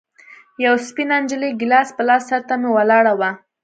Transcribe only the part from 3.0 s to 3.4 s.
وه.